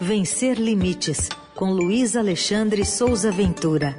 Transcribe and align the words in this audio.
Vencer 0.00 0.58
Limites, 0.60 1.30
com 1.54 1.70
Luiz 1.70 2.16
Alexandre 2.16 2.84
Souza 2.84 3.30
Ventura. 3.32 3.96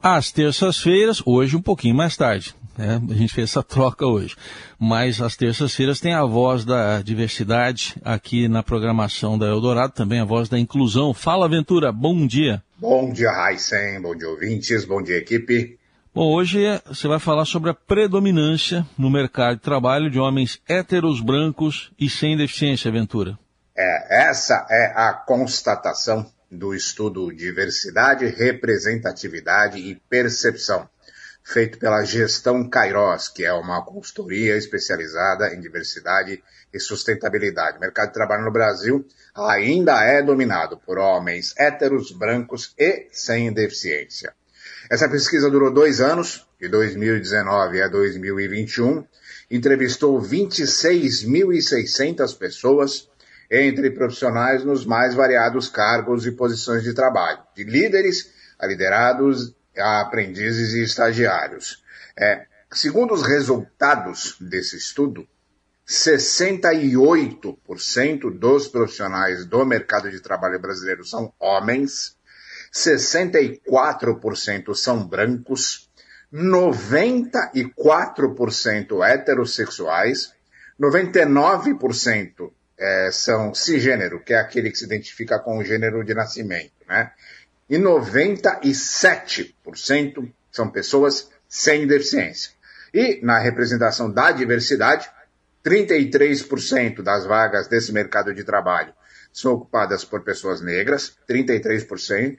Às 0.00 0.30
terças-feiras, 0.30 1.20
hoje 1.26 1.56
um 1.56 1.62
pouquinho 1.62 1.96
mais 1.96 2.16
tarde. 2.16 2.54
Né? 2.78 3.02
A 3.10 3.14
gente 3.14 3.34
fez 3.34 3.50
essa 3.50 3.62
troca 3.64 4.06
hoje. 4.06 4.36
Mas 4.78 5.20
às 5.20 5.36
terças-feiras 5.36 5.98
tem 5.98 6.14
a 6.14 6.24
voz 6.24 6.64
da 6.64 7.02
diversidade 7.02 7.96
aqui 8.04 8.46
na 8.46 8.62
programação 8.62 9.36
da 9.36 9.46
Eldorado, 9.46 9.92
também 9.92 10.20
a 10.20 10.24
voz 10.24 10.48
da 10.48 10.58
inclusão. 10.58 11.12
Fala, 11.12 11.48
Ventura, 11.48 11.90
bom 11.90 12.26
dia. 12.26 12.62
Bom 12.78 13.12
dia, 13.12 13.30
Heisen, 13.30 14.00
bom 14.00 14.14
dia, 14.14 14.28
ouvintes, 14.28 14.84
bom 14.84 15.02
dia, 15.02 15.16
equipe. 15.16 15.75
Bom, 16.16 16.32
hoje 16.32 16.64
você 16.86 17.06
vai 17.06 17.20
falar 17.20 17.44
sobre 17.44 17.68
a 17.68 17.74
predominância 17.74 18.86
no 18.96 19.10
mercado 19.10 19.56
de 19.56 19.62
trabalho 19.62 20.10
de 20.10 20.18
homens 20.18 20.58
héteros, 20.66 21.20
brancos 21.20 21.92
e 22.00 22.08
sem 22.08 22.34
deficiência, 22.34 22.90
Ventura. 22.90 23.38
É, 23.76 24.30
essa 24.30 24.66
é 24.70 24.94
a 24.96 25.12
constatação 25.12 26.24
do 26.50 26.74
estudo 26.74 27.30
Diversidade, 27.30 28.28
Representatividade 28.28 29.78
e 29.78 29.94
Percepção, 30.08 30.88
feito 31.44 31.78
pela 31.78 32.02
Gestão 32.02 32.66
Kairos, 32.66 33.28
que 33.28 33.44
é 33.44 33.52
uma 33.52 33.84
consultoria 33.84 34.56
especializada 34.56 35.54
em 35.54 35.60
diversidade 35.60 36.42
e 36.72 36.80
sustentabilidade. 36.80 37.76
O 37.76 37.80
mercado 37.82 38.06
de 38.06 38.14
trabalho 38.14 38.46
no 38.46 38.50
Brasil 38.50 39.06
ainda 39.34 40.02
é 40.02 40.22
dominado 40.22 40.78
por 40.78 40.96
homens 40.96 41.52
héteros, 41.58 42.10
brancos 42.10 42.72
e 42.78 43.06
sem 43.12 43.52
deficiência. 43.52 44.32
Essa 44.90 45.08
pesquisa 45.08 45.50
durou 45.50 45.72
dois 45.72 46.00
anos, 46.00 46.46
de 46.60 46.68
2019 46.68 47.82
a 47.82 47.88
2021, 47.88 49.04
entrevistou 49.50 50.20
26.600 50.20 52.38
pessoas, 52.38 53.08
entre 53.50 53.90
profissionais 53.90 54.64
nos 54.64 54.86
mais 54.86 55.14
variados 55.14 55.68
cargos 55.68 56.26
e 56.26 56.32
posições 56.32 56.82
de 56.82 56.92
trabalho, 56.92 57.38
de 57.54 57.62
líderes 57.64 58.30
a 58.58 58.66
liderados, 58.66 59.54
a 59.76 60.00
aprendizes 60.00 60.74
e 60.74 60.82
estagiários. 60.82 61.84
É, 62.18 62.46
segundo 62.72 63.14
os 63.14 63.22
resultados 63.22 64.36
desse 64.40 64.76
estudo, 64.76 65.24
68% 65.86 68.36
dos 68.36 68.66
profissionais 68.66 69.44
do 69.44 69.64
mercado 69.64 70.10
de 70.10 70.18
trabalho 70.20 70.58
brasileiro 70.58 71.04
são 71.04 71.32
homens, 71.38 72.15
64% 72.76 74.74
são 74.74 75.06
brancos, 75.06 75.88
94% 76.32 79.02
heterossexuais, 79.02 80.32
99% 80.78 82.52
é, 82.78 83.10
são 83.10 83.54
cisgênero, 83.54 84.22
que 84.22 84.34
é 84.34 84.38
aquele 84.38 84.70
que 84.70 84.76
se 84.76 84.84
identifica 84.84 85.38
com 85.38 85.56
o 85.56 85.64
gênero 85.64 86.04
de 86.04 86.12
nascimento, 86.12 86.74
né? 86.86 87.12
E 87.68 87.76
97% 87.78 90.30
são 90.52 90.70
pessoas 90.70 91.28
sem 91.48 91.84
deficiência. 91.86 92.52
E 92.92 93.18
na 93.22 93.38
representação 93.38 94.10
da 94.10 94.30
diversidade, 94.30 95.08
33% 95.64 97.00
das 97.02 97.24
vagas 97.24 97.68
desse 97.68 97.90
mercado 97.92 98.34
de 98.34 98.44
trabalho 98.44 98.92
são 99.32 99.54
ocupadas 99.54 100.04
por 100.04 100.22
pessoas 100.22 100.60
negras, 100.60 101.16
33%, 101.28 102.36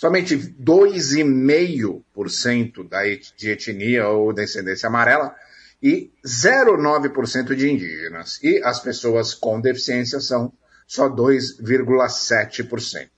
Somente 0.00 0.34
2,5% 0.34 2.88
da 2.88 3.02
de 3.36 3.50
etnia 3.50 4.08
ou 4.08 4.32
descendência 4.32 4.86
amarela 4.86 5.36
e 5.82 6.10
0,9% 6.24 7.54
de 7.54 7.70
indígenas. 7.70 8.42
E 8.42 8.62
as 8.64 8.80
pessoas 8.80 9.34
com 9.34 9.60
deficiência 9.60 10.18
são 10.18 10.50
só 10.86 11.06
2,7%. 11.06 13.10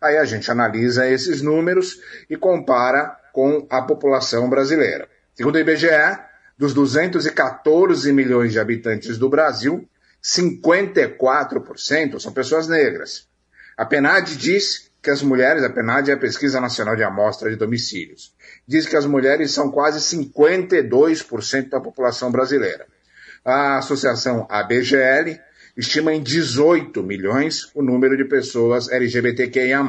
Aí 0.00 0.16
a 0.16 0.24
gente 0.24 0.50
analisa 0.50 1.06
esses 1.06 1.42
números 1.42 2.00
e 2.30 2.36
compara 2.38 3.14
com 3.30 3.66
a 3.68 3.82
população 3.82 4.48
brasileira. 4.48 5.06
Segundo 5.34 5.56
o 5.56 5.60
IBGE, 5.60 6.18
dos 6.56 6.72
214 6.72 8.10
milhões 8.10 8.52
de 8.52 8.58
habitantes 8.58 9.18
do 9.18 9.28
Brasil, 9.28 9.86
54% 10.24 12.18
são 12.18 12.32
pessoas 12.32 12.68
negras. 12.68 13.28
A 13.76 13.84
PNAD 13.84 14.38
diz 14.38 14.90
que 15.02 15.10
as 15.10 15.20
mulheres, 15.20 15.64
a 15.64 15.70
PNAD 15.70 16.10
é 16.10 16.14
a 16.14 16.18
Pesquisa 16.18 16.60
Nacional 16.60 16.94
de 16.94 17.02
Amostra 17.02 17.50
de 17.50 17.56
Domicílios, 17.56 18.32
diz 18.66 18.86
que 18.86 18.96
as 18.96 19.04
mulheres 19.04 19.50
são 19.50 19.70
quase 19.70 19.98
52% 20.16 21.68
da 21.68 21.80
população 21.80 22.30
brasileira. 22.30 22.86
A 23.44 23.78
associação 23.78 24.46
ABGL 24.48 25.40
estima 25.76 26.14
em 26.14 26.22
18 26.22 27.02
milhões 27.02 27.70
o 27.74 27.82
número 27.82 28.16
de 28.16 28.24
pessoas 28.24 28.88
LGBTQIA+. 28.88 29.82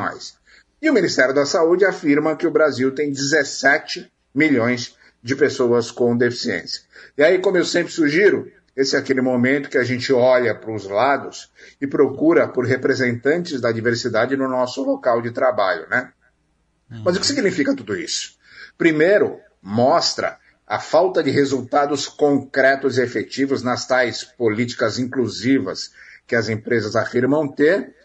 E 0.82 0.90
o 0.90 0.94
Ministério 0.94 1.34
da 1.34 1.46
Saúde 1.46 1.86
afirma 1.86 2.36
que 2.36 2.48
o 2.48 2.52
Brasil 2.52 2.94
tem 2.94 3.12
17 3.12 4.12
milhões 4.34 4.98
de 5.22 5.36
pessoas 5.36 5.92
com 5.92 6.18
deficiência. 6.18 6.82
E 7.16 7.24
aí, 7.24 7.38
como 7.38 7.58
eu 7.58 7.64
sempre 7.64 7.94
sugiro, 7.94 8.52
esse 8.76 8.96
é 8.96 9.00
aquele 9.00 9.22
momento 9.22 9.70
que 9.70 9.78
a 9.78 9.84
gente 9.84 10.12
olha 10.12 10.56
para 10.56 10.72
os 10.72 10.86
lados 10.86 11.52
e 11.80 11.86
procura 11.86 12.48
por 12.48 12.66
representantes 12.66 13.62
da 13.62 13.72
diversidade 13.72 14.36
no 14.36 14.50
nosso 14.50 14.84
local 14.84 15.22
de 15.22 15.32
trabalho, 15.32 15.88
né? 15.90 16.12
Mas 17.04 17.16
o 17.16 17.20
que 17.20 17.26
significa 17.26 17.76
tudo 17.76 17.96
isso? 17.96 18.38
Primeiro, 18.78 19.40
mostra 19.62 20.38
a 20.68 20.80
falta 20.80 21.24
de 21.24 21.30
resultados 21.30 22.08
concretos 22.08 22.98
e 22.98 23.02
efetivos 23.02 23.62
nas 23.62 23.86
tais 23.86 24.24
políticas 24.24 24.98
inclusivas 24.98 25.92
que 26.26 26.36
as 26.36 26.50
empresas 26.50 26.96
afirmam 26.96 27.48
ter 27.48 27.96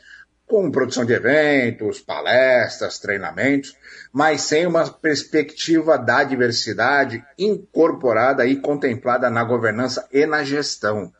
com 0.49 0.71
produção 0.71 1.05
de 1.05 1.13
eventos, 1.13 2.01
palestras, 2.01 2.99
treinamentos, 2.99 3.77
mas 4.13 4.41
sem 4.41 4.67
uma 4.67 4.89
perspectiva 4.89 5.99
da 5.99 6.25
diversidade 6.25 7.23
incorporada 7.39 8.47
e 8.47 8.57
contemplada 8.57 9.29
na 9.29 9.45
governança 9.45 10.09
e 10.11 10.27
na 10.27 10.43
gestão. 10.43 11.13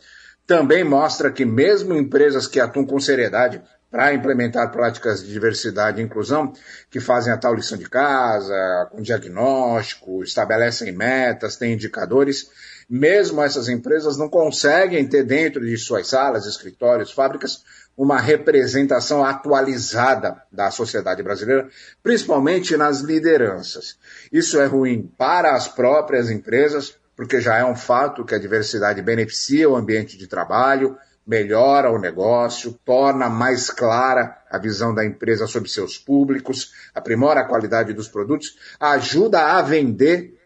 Também 0.47 0.83
mostra 0.83 1.31
que 1.31 1.45
mesmo 1.45 1.95
empresas 1.95 2.47
que 2.47 2.59
atuam 2.59 2.87
com 2.87 2.99
seriedade 2.99 3.63
para 3.91 4.13
implementar 4.13 4.71
práticas 4.71 5.23
de 5.23 5.33
diversidade 5.33 6.01
e 6.01 6.05
inclusão, 6.05 6.53
que 6.91 7.01
fazem 7.01 7.33
a 7.33 7.39
tal 7.39 7.55
lição 7.55 7.79
de 7.79 7.89
casa, 7.89 8.89
com 8.91 9.01
diagnóstico, 9.01 10.23
estabelecem 10.23 10.93
metas, 10.93 11.57
têm 11.57 11.73
indicadores, 11.73 12.51
mesmo 12.89 13.43
essas 13.43 13.69
empresas 13.69 14.17
não 14.17 14.29
conseguem 14.29 15.07
ter 15.07 15.25
dentro 15.25 15.65
de 15.65 15.77
suas 15.77 16.09
salas, 16.09 16.47
escritórios, 16.47 17.13
fábricas, 17.13 17.63
uma 17.97 18.21
representação 18.21 19.25
atualizada 19.25 20.41
da 20.53 20.71
sociedade 20.71 21.23
brasileira, 21.23 21.69
principalmente 22.03 22.77
nas 22.77 23.01
lideranças. 23.01 23.99
Isso 24.33 24.61
é 24.61 24.67
ruim 24.67 25.13
para 25.19 25.55
as 25.55 25.67
próprias 25.67 26.31
empresas, 26.31 26.97
porque 27.17 27.41
já 27.41 27.57
é 27.57 27.65
um 27.65 27.75
fato 27.75 28.25
que 28.25 28.37
a 28.37 28.39
diversidade 28.39 29.03
beneficia 29.03 29.69
o 29.69 29.75
ambiente 29.75 30.17
de 30.17 30.29
trabalho, 30.29 30.97
melhora 31.27 31.91
o 31.91 31.99
negócio, 31.99 32.79
torna 32.87 33.29
mais 33.29 33.69
clara 33.69 34.39
a 34.49 34.57
visão 34.57 34.95
da 34.95 35.05
empresa 35.05 35.47
sobre 35.47 35.69
seus 35.69 35.99
públicos, 35.99 36.73
aprimora 36.95 37.41
a 37.41 37.45
qualidade 37.45 37.93
dos 37.93 38.09
produtos, 38.09 38.57
ajuda 38.81 39.59
a 39.59 39.61
vender, 39.61 40.38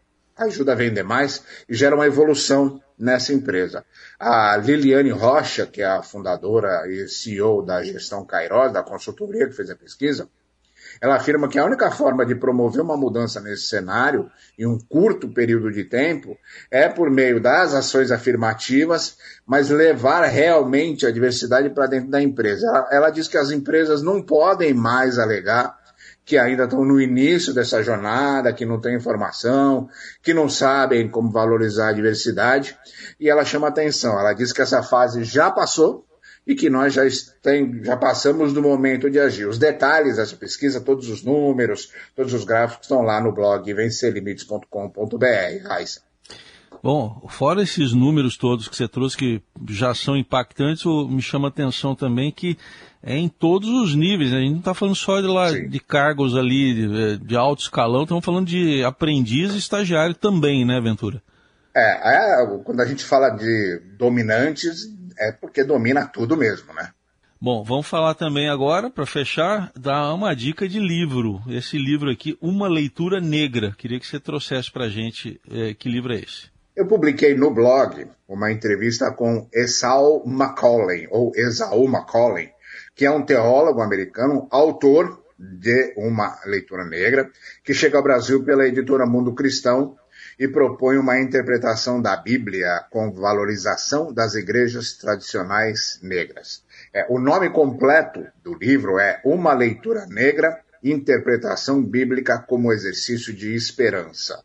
ajuda 0.42 0.72
a 0.72 0.76
vender 0.76 1.02
mais 1.02 1.42
e 1.68 1.74
gera 1.74 1.94
uma 1.94 2.06
evolução 2.06 2.80
nessa 2.98 3.32
empresa. 3.32 3.84
A 4.18 4.56
Liliane 4.56 5.10
Rocha, 5.10 5.66
que 5.66 5.82
é 5.82 5.86
a 5.86 6.02
fundadora 6.02 6.86
e 6.88 7.08
CEO 7.08 7.62
da 7.62 7.82
gestão 7.82 8.24
Kairos, 8.24 8.72
da 8.72 8.82
consultoria 8.82 9.46
que 9.46 9.54
fez 9.54 9.70
a 9.70 9.76
pesquisa, 9.76 10.28
ela 11.00 11.16
afirma 11.16 11.48
que 11.48 11.58
a 11.58 11.64
única 11.64 11.90
forma 11.90 12.24
de 12.24 12.34
promover 12.34 12.82
uma 12.82 12.96
mudança 12.96 13.40
nesse 13.40 13.64
cenário, 13.64 14.30
em 14.58 14.66
um 14.66 14.78
curto 14.78 15.28
período 15.28 15.70
de 15.70 15.84
tempo, 15.84 16.36
é 16.70 16.88
por 16.88 17.10
meio 17.10 17.40
das 17.40 17.74
ações 17.74 18.10
afirmativas, 18.10 19.16
mas 19.46 19.70
levar 19.70 20.24
realmente 20.26 21.06
a 21.06 21.10
diversidade 21.10 21.70
para 21.70 21.86
dentro 21.86 22.10
da 22.10 22.22
empresa. 22.22 22.66
Ela, 22.66 22.88
ela 22.92 23.10
diz 23.10 23.26
que 23.26 23.38
as 23.38 23.50
empresas 23.50 24.02
não 24.02 24.22
podem 24.22 24.74
mais 24.74 25.18
alegar 25.18 25.81
que 26.24 26.38
ainda 26.38 26.64
estão 26.64 26.84
no 26.84 27.00
início 27.00 27.52
dessa 27.52 27.82
jornada, 27.82 28.52
que 28.52 28.64
não 28.64 28.80
têm 28.80 28.96
informação, 28.96 29.88
que 30.22 30.32
não 30.32 30.48
sabem 30.48 31.08
como 31.08 31.30
valorizar 31.30 31.88
a 31.88 31.92
diversidade, 31.92 32.78
e 33.18 33.28
ela 33.28 33.44
chama 33.44 33.68
atenção. 33.68 34.18
Ela 34.18 34.32
diz 34.32 34.52
que 34.52 34.62
essa 34.62 34.82
fase 34.82 35.24
já 35.24 35.50
passou 35.50 36.06
e 36.46 36.54
que 36.54 36.68
nós 36.68 36.92
já, 36.92 37.02
tem, 37.40 37.82
já 37.84 37.96
passamos 37.96 38.52
do 38.52 38.62
momento 38.62 39.10
de 39.10 39.18
agir. 39.18 39.46
Os 39.46 39.58
detalhes 39.58 40.16
dessa 40.16 40.36
pesquisa, 40.36 40.80
todos 40.80 41.08
os 41.08 41.22
números, 41.22 41.92
todos 42.14 42.32
os 42.32 42.44
gráficos 42.44 42.86
estão 42.86 43.02
lá 43.02 43.20
no 43.20 43.32
blog 43.32 43.72
vencerlimites.com.br. 43.72 45.66
Raíssa. 45.66 46.11
Bom, 46.82 47.24
fora 47.28 47.62
esses 47.62 47.92
números 47.92 48.36
todos 48.36 48.66
que 48.66 48.74
você 48.74 48.88
trouxe 48.88 49.16
que 49.16 49.42
já 49.68 49.94
são 49.94 50.16
impactantes, 50.16 50.84
me 50.84 51.22
chama 51.22 51.46
a 51.46 51.50
atenção 51.50 51.94
também 51.94 52.32
que 52.32 52.58
é 53.00 53.16
em 53.16 53.28
todos 53.28 53.68
os 53.68 53.94
níveis. 53.94 54.32
Né? 54.32 54.38
A 54.38 54.40
gente 54.40 54.50
não 54.50 54.58
está 54.58 54.74
falando 54.74 54.96
só 54.96 55.20
de, 55.20 55.28
lá, 55.28 55.52
de 55.52 55.78
cargos 55.78 56.36
ali 56.36 56.74
de, 56.74 57.18
de, 57.18 57.36
alto 57.36 57.62
escalão, 57.62 58.02
estamos 58.02 58.24
falando 58.24 58.48
de 58.48 58.82
aprendiz 58.82 59.54
e 59.54 59.58
estagiário 59.58 60.14
também, 60.14 60.64
né, 60.64 60.80
Ventura? 60.80 61.22
É, 61.74 62.42
é, 62.42 62.46
quando 62.64 62.80
a 62.80 62.84
gente 62.84 63.04
fala 63.04 63.30
de 63.30 63.80
dominantes, 63.96 64.88
é 65.16 65.30
porque 65.30 65.62
domina 65.62 66.04
tudo 66.06 66.36
mesmo, 66.36 66.74
né? 66.74 66.90
Bom, 67.40 67.62
vamos 67.64 67.86
falar 67.86 68.14
também 68.14 68.48
agora, 68.48 68.90
para 68.90 69.06
fechar, 69.06 69.72
dar 69.76 70.14
uma 70.14 70.34
dica 70.34 70.68
de 70.68 70.78
livro. 70.78 71.42
Esse 71.48 71.76
livro 71.76 72.10
aqui, 72.10 72.36
Uma 72.40 72.68
Leitura 72.68 73.20
Negra. 73.20 73.74
Queria 73.76 73.98
que 73.98 74.06
você 74.06 74.20
trouxesse 74.20 74.70
para 74.70 74.84
a 74.84 74.88
gente 74.88 75.40
é, 75.50 75.74
que 75.74 75.88
livro 75.88 76.12
é 76.12 76.20
esse. 76.20 76.52
Eu 76.74 76.86
publiquei 76.86 77.34
no 77.34 77.50
blog 77.50 78.08
uma 78.26 78.50
entrevista 78.50 79.10
com 79.10 79.46
Esau 79.52 80.26
Macaulay, 80.26 81.06
ou 81.10 81.30
Esau 81.36 81.86
Macaulay, 81.86 82.50
que 82.94 83.04
é 83.04 83.10
um 83.10 83.26
teólogo 83.26 83.82
americano, 83.82 84.48
autor 84.50 85.22
de 85.38 85.92
Uma 85.98 86.40
Leitura 86.46 86.86
Negra, 86.86 87.30
que 87.62 87.74
chega 87.74 87.98
ao 87.98 88.02
Brasil 88.02 88.42
pela 88.42 88.66
editora 88.66 89.04
Mundo 89.04 89.34
Cristão 89.34 89.98
e 90.38 90.48
propõe 90.48 90.96
uma 90.96 91.20
interpretação 91.20 92.00
da 92.00 92.16
Bíblia 92.16 92.86
com 92.90 93.12
valorização 93.12 94.10
das 94.10 94.34
igrejas 94.34 94.94
tradicionais 94.94 96.00
negras. 96.02 96.64
É, 96.94 97.06
o 97.10 97.18
nome 97.18 97.50
completo 97.50 98.26
do 98.42 98.54
livro 98.54 98.98
é 98.98 99.20
Uma 99.26 99.52
Leitura 99.52 100.06
Negra, 100.06 100.58
Interpretação 100.82 101.82
Bíblica 101.84 102.38
como 102.38 102.72
Exercício 102.72 103.34
de 103.34 103.54
Esperança. 103.54 104.42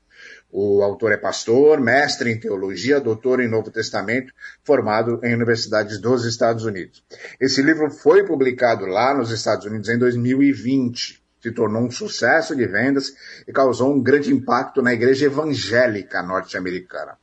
O 0.52 0.82
autor 0.82 1.12
é 1.12 1.18
pastor, 1.18 1.80
mestre 1.80 2.32
em 2.32 2.40
teologia, 2.40 3.02
doutor 3.02 3.42
em 3.42 3.50
Novo 3.50 3.70
Testamento, 3.70 4.34
formado 4.64 5.20
em 5.24 5.36
universidades 5.36 6.00
dos 6.00 6.26
Estados 6.26 6.64
Unidos. 6.64 7.04
Esse 7.40 7.62
livro 7.62 7.92
foi 7.92 8.26
publicado 8.26 8.86
lá 8.86 9.14
nos 9.14 9.32
Estados 9.32 9.66
Unidos 9.66 9.90
em 9.90 9.98
2020 9.98 11.28
se 11.48 11.52
tornou 11.52 11.84
um 11.84 11.92
sucesso 11.92 12.56
de 12.56 12.66
vendas 12.66 13.14
e 13.48 13.54
causou 13.54 13.94
um 13.94 14.02
grande 14.02 14.34
impacto 14.34 14.82
na 14.82 14.94
igreja 14.94 15.28
evangélica 15.28 16.22
norte-americana. 16.22 17.18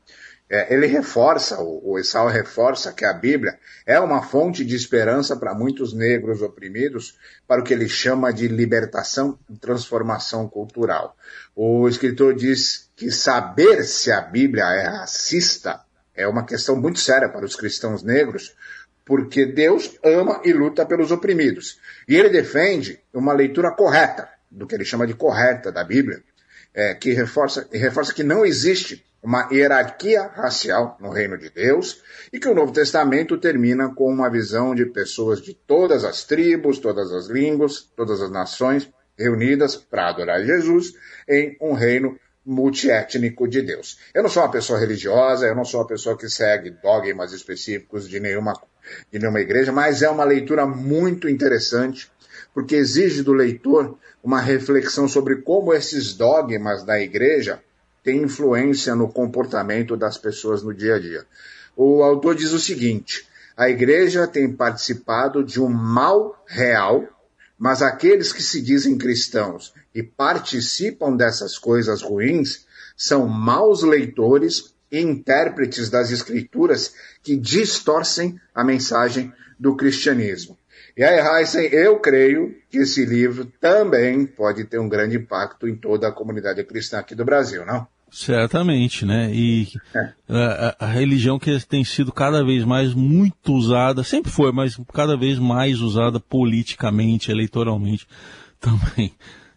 É, 0.54 0.72
ele 0.72 0.86
reforça, 0.86 1.60
o, 1.60 1.94
o 1.94 1.98
Esau 1.98 2.28
reforça 2.28 2.92
que 2.92 3.04
a 3.04 3.12
Bíblia 3.12 3.58
é 3.84 3.98
uma 3.98 4.22
fonte 4.22 4.64
de 4.64 4.76
esperança 4.76 5.34
para 5.34 5.52
muitos 5.52 5.92
negros 5.92 6.42
oprimidos, 6.42 7.18
para 7.44 7.60
o 7.60 7.64
que 7.64 7.74
ele 7.74 7.88
chama 7.88 8.32
de 8.32 8.46
libertação 8.46 9.36
e 9.50 9.56
transformação 9.58 10.48
cultural. 10.48 11.16
O 11.56 11.88
escritor 11.88 12.36
diz 12.36 12.88
que 12.94 13.10
saber 13.10 13.82
se 13.82 14.12
a 14.12 14.20
Bíblia 14.20 14.62
é 14.66 14.86
racista 14.86 15.80
é 16.14 16.28
uma 16.28 16.46
questão 16.46 16.76
muito 16.76 17.00
séria 17.00 17.28
para 17.28 17.44
os 17.44 17.56
cristãos 17.56 18.04
negros, 18.04 18.54
porque 19.04 19.44
Deus 19.44 19.98
ama 20.04 20.40
e 20.44 20.52
luta 20.52 20.86
pelos 20.86 21.10
oprimidos. 21.10 21.80
E 22.06 22.14
ele 22.14 22.28
defende 22.28 23.00
uma 23.12 23.32
leitura 23.32 23.72
correta, 23.72 24.28
do 24.48 24.68
que 24.68 24.76
ele 24.76 24.84
chama 24.84 25.04
de 25.04 25.14
correta 25.14 25.72
da 25.72 25.82
Bíblia, 25.82 26.22
é, 26.74 26.94
que 26.94 27.12
reforça, 27.12 27.68
reforça 27.72 28.12
que 28.12 28.22
não 28.22 28.44
existe 28.44 29.04
uma 29.22 29.48
hierarquia 29.50 30.22
racial 30.34 30.98
no 31.00 31.10
reino 31.10 31.38
de 31.38 31.48
Deus 31.48 32.02
e 32.30 32.38
que 32.38 32.48
o 32.48 32.54
Novo 32.54 32.72
Testamento 32.72 33.38
termina 33.38 33.94
com 33.94 34.12
uma 34.12 34.28
visão 34.28 34.74
de 34.74 34.84
pessoas 34.84 35.40
de 35.40 35.54
todas 35.54 36.04
as 36.04 36.24
tribos, 36.24 36.78
todas 36.78 37.10
as 37.10 37.28
línguas, 37.28 37.80
todas 37.96 38.20
as 38.20 38.30
nações 38.30 38.90
reunidas 39.16 39.76
para 39.76 40.08
adorar 40.08 40.44
Jesus 40.44 40.94
em 41.26 41.56
um 41.60 41.72
reino 41.72 42.18
multiétnico 42.44 43.48
de 43.48 43.62
Deus. 43.62 43.98
Eu 44.12 44.22
não 44.22 44.28
sou 44.28 44.42
uma 44.42 44.50
pessoa 44.50 44.78
religiosa, 44.78 45.46
eu 45.46 45.54
não 45.54 45.64
sou 45.64 45.80
uma 45.80 45.86
pessoa 45.86 46.18
que 46.18 46.28
segue 46.28 46.70
dogmas 46.70 47.32
específicos 47.32 48.06
de 48.06 48.20
nenhuma, 48.20 48.52
de 49.10 49.18
nenhuma 49.18 49.40
igreja, 49.40 49.72
mas 49.72 50.02
é 50.02 50.10
uma 50.10 50.24
leitura 50.24 50.66
muito 50.66 51.28
interessante, 51.28 52.12
porque 52.52 52.76
exige 52.76 53.22
do 53.22 53.32
leitor 53.32 53.96
uma 54.22 54.40
reflexão 54.40 55.08
sobre 55.08 55.36
como 55.36 55.72
esses 55.72 56.14
dogmas 56.14 56.84
da 56.84 57.00
igreja 57.00 57.62
têm 58.02 58.22
influência 58.22 58.94
no 58.94 59.08
comportamento 59.08 59.96
das 59.96 60.18
pessoas 60.18 60.62
no 60.62 60.74
dia 60.74 60.96
a 60.96 60.98
dia. 60.98 61.24
O 61.76 62.02
autor 62.02 62.34
diz 62.34 62.52
o 62.52 62.58
seguinte: 62.58 63.26
a 63.56 63.68
igreja 63.68 64.26
tem 64.26 64.52
participado 64.52 65.42
de 65.42 65.60
um 65.60 65.68
mal 65.68 66.44
real 66.46 67.08
mas 67.58 67.82
aqueles 67.82 68.32
que 68.32 68.42
se 68.42 68.60
dizem 68.60 68.98
cristãos 68.98 69.72
e 69.94 70.02
participam 70.02 71.16
dessas 71.16 71.56
coisas 71.56 72.02
ruins 72.02 72.66
são 72.96 73.26
maus 73.26 73.82
leitores 73.82 74.74
e 74.90 75.00
intérpretes 75.00 75.88
das 75.88 76.10
escrituras 76.10 76.94
que 77.22 77.36
distorcem 77.36 78.40
a 78.54 78.64
mensagem 78.64 79.32
do 79.58 79.74
cristianismo. 79.76 80.58
E 80.96 81.02
aí, 81.02 81.18
Heisen, 81.18 81.66
eu 81.72 81.98
creio 81.98 82.54
que 82.70 82.78
esse 82.78 83.04
livro 83.04 83.46
também 83.60 84.24
pode 84.24 84.64
ter 84.64 84.78
um 84.78 84.88
grande 84.88 85.16
impacto 85.16 85.66
em 85.66 85.74
toda 85.74 86.06
a 86.06 86.12
comunidade 86.12 86.62
cristã 86.62 87.00
aqui 87.00 87.14
do 87.14 87.24
Brasil, 87.24 87.66
não? 87.66 87.86
Certamente, 88.12 89.04
né? 89.04 89.28
E 89.34 89.72
é. 89.92 90.12
a, 90.28 90.76
a, 90.78 90.86
religião 90.86 91.36
que 91.36 91.58
tem 91.66 91.82
sido 91.82 92.12
cada 92.12 92.44
vez 92.44 92.64
mais 92.64 92.94
muito 92.94 93.52
usada, 93.52 94.04
sempre 94.04 94.30
foi, 94.30 94.52
mas 94.52 94.78
cada 94.92 95.16
vez 95.16 95.36
mais 95.36 95.80
usada 95.80 96.20
politicamente, 96.20 97.32
eleitoralmente 97.32 98.06
também. 98.60 99.12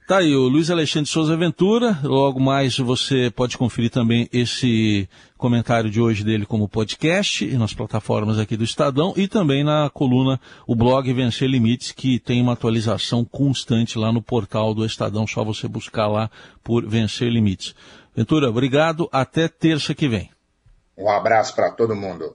Tá 0.07 0.19
aí 0.19 0.33
o 0.33 0.48
Luiz 0.48 0.71
Alexandre 0.71 1.09
Souza 1.09 1.36
Ventura. 1.36 2.00
Logo 2.01 2.39
mais 2.39 2.77
você 2.77 3.30
pode 3.30 3.57
conferir 3.57 3.92
também 3.92 4.30
esse 4.31 5.09
comentário 5.38 5.89
de 5.89 6.00
hoje 6.00 6.24
dele 6.24 6.45
como 6.45 6.69
podcast 6.69 7.45
nas 7.57 7.74
plataformas 7.74 8.39
aqui 8.39 8.56
do 8.56 8.63
Estadão 8.63 9.13
e 9.18 9.27
também 9.27 9.65
na 9.65 9.89
coluna 9.89 10.39
o 10.65 10.74
blog 10.74 11.12
Vencer 11.12 11.50
Limites, 11.50 11.92
que 11.92 12.19
tem 12.19 12.42
uma 12.42 12.54
atualização 12.54 13.25
constante 13.25 14.00
lá 14.00 14.09
no 14.09 14.21
portal 14.21 14.74
do 14.74 14.86
Estadão, 14.86 15.27
só 15.27 15.44
você 15.44 15.68
buscar 15.68 16.07
lá 16.07 16.31
por 16.63 16.88
Vencer 16.88 17.27
Limites. 17.27 17.75
Ventura, 18.15 18.50
obrigado. 18.50 19.09
Até 19.12 19.50
terça 19.50 19.94
que 19.94 20.07
vem. 20.07 20.31
Um 20.98 21.09
abraço 21.09 21.54
para 21.54 21.69
todo 21.71 21.94
mundo. 21.94 22.33